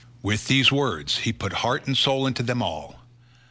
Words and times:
With 0.23 0.47
these 0.47 0.71
words 0.71 1.17
he 1.19 1.31
put 1.31 1.53
heart 1.61 1.85
and 1.85 1.95
soul 1.95 2.25
into 2.25 2.41
them 2.41 2.63
all. 2.63 2.95